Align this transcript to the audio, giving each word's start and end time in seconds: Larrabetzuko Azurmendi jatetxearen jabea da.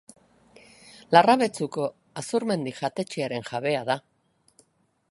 Larrabetzuko 1.15 1.85
Azurmendi 2.23 2.75
jatetxearen 2.81 3.47
jabea 3.53 3.87
da. 3.93 4.01